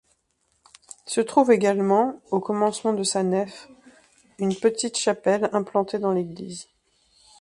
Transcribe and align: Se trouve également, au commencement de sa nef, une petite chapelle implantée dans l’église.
Se 1.05 1.21
trouve 1.21 1.51
également, 1.51 2.19
au 2.31 2.39
commencement 2.39 2.93
de 2.93 3.03
sa 3.03 3.21
nef, 3.21 3.69
une 4.39 4.55
petite 4.55 4.97
chapelle 4.97 5.51
implantée 5.53 5.99
dans 5.99 6.11
l’église. 6.11 6.67